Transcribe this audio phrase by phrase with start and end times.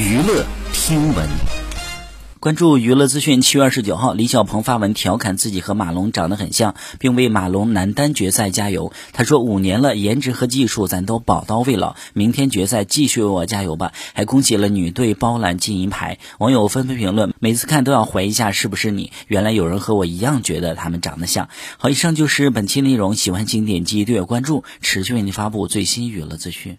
[0.00, 1.28] 娱乐听闻，
[2.40, 3.42] 关注娱乐资讯。
[3.42, 8.94] 七月二十九号，李小鹏发文调侃自己和马龙长得很像，并为马龙男单决赛加油。
[9.12, 11.96] 他说：「五年了，颜值和技术咱都宝刀未老。
[12.14, 16.18] 明天决赛继续为我加油吧！」还恭喜了女队包揽金银牌。
[16.38, 21.50] 网友纷纷评论：「每次看都要怀疑一下是不是你。」原来有人和我一样觉得他们长得像。
[21.76, 26.78] 好，以上就是本期内容，喜欢请点击订阅、关注，持续为您发布最新娱乐资讯。